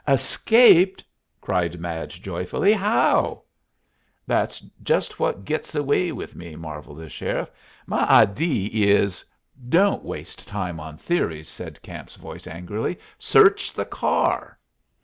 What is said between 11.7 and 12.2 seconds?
Camp's